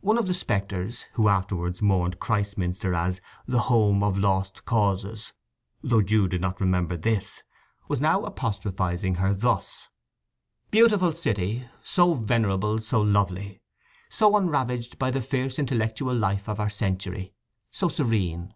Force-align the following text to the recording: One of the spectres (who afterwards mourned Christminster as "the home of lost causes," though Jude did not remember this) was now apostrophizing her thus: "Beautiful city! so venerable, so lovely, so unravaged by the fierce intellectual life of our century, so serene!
One 0.00 0.18
of 0.18 0.26
the 0.26 0.34
spectres 0.34 1.02
(who 1.12 1.28
afterwards 1.28 1.80
mourned 1.80 2.18
Christminster 2.18 2.92
as 2.92 3.20
"the 3.46 3.60
home 3.70 4.02
of 4.02 4.18
lost 4.18 4.64
causes," 4.64 5.32
though 5.80 6.02
Jude 6.02 6.32
did 6.32 6.40
not 6.40 6.60
remember 6.60 6.96
this) 6.96 7.44
was 7.86 8.00
now 8.00 8.24
apostrophizing 8.24 9.14
her 9.22 9.32
thus: 9.32 9.88
"Beautiful 10.72 11.12
city! 11.12 11.68
so 11.84 12.14
venerable, 12.14 12.80
so 12.80 13.00
lovely, 13.00 13.60
so 14.08 14.36
unravaged 14.36 14.98
by 14.98 15.12
the 15.12 15.20
fierce 15.22 15.56
intellectual 15.56 16.16
life 16.16 16.48
of 16.48 16.58
our 16.58 16.68
century, 16.68 17.32
so 17.70 17.88
serene! 17.88 18.54